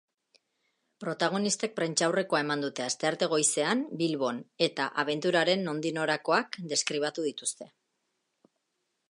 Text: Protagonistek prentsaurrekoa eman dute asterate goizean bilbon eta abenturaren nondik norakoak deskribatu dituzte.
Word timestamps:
Protagonistek 1.03 1.75
prentsaurrekoa 1.79 2.39
eman 2.45 2.63
dute 2.65 2.85
asterate 2.85 3.27
goizean 3.35 3.85
bilbon 4.01 4.41
eta 4.69 4.89
abenturaren 5.05 5.65
nondik 5.69 5.97
norakoak 6.01 6.61
deskribatu 6.75 7.29
dituzte. 7.29 7.71